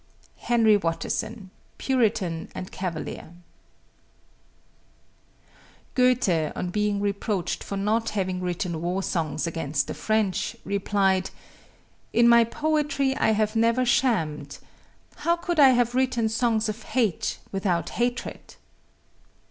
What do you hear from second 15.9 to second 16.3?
written